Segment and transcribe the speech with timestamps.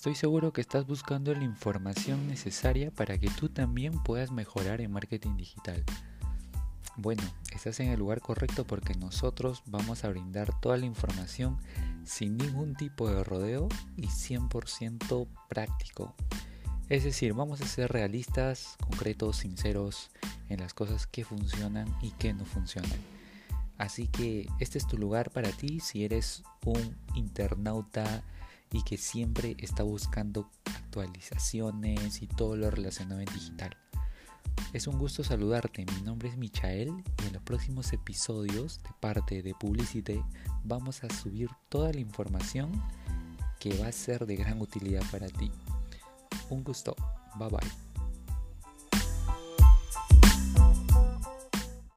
[0.00, 4.90] Estoy seguro que estás buscando la información necesaria para que tú también puedas mejorar en
[4.90, 5.84] marketing digital.
[6.96, 7.22] Bueno,
[7.52, 11.58] estás en el lugar correcto porque nosotros vamos a brindar toda la información
[12.06, 16.14] sin ningún tipo de rodeo y 100% práctico.
[16.88, 20.10] Es decir, vamos a ser realistas, concretos, sinceros
[20.48, 22.98] en las cosas que funcionan y que no funcionan.
[23.76, 28.22] Así que este es tu lugar para ti si eres un internauta
[28.72, 33.76] y que siempre está buscando actualizaciones y todo lo relacionado en digital.
[34.72, 39.42] Es un gusto saludarte, mi nombre es Michael y en los próximos episodios de parte
[39.42, 40.22] de Publicity
[40.64, 42.70] vamos a subir toda la información
[43.58, 45.50] que va a ser de gran utilidad para ti.
[46.50, 46.94] Un gusto,
[47.36, 47.89] bye bye.